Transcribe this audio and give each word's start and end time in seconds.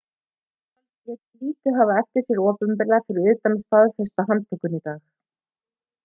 yfirvöld 1.07 1.49
létu 1.49 1.73
hafa 1.75 1.81
lítið 1.97 1.99
eftir 2.03 2.25
sér 2.29 2.41
opinberlega 2.53 3.09
fyrir 3.11 3.29
utan 3.33 3.57
að 3.57 3.61
staðfesta 3.67 4.25
handtökuna 4.31 4.79
í 4.81 4.87
dag 4.89 5.05